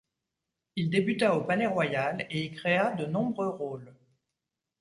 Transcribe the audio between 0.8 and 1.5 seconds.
débuta au